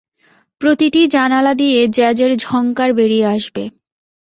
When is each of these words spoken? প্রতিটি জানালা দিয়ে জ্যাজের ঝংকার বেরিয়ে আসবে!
প্রতিটি 0.61 1.01
জানালা 1.15 1.53
দিয়ে 1.53 1.79
জ্যাজের 1.95 2.31
ঝংকার 2.43 2.89
বেরিয়ে 2.93 3.27
আসবে! 3.35 3.63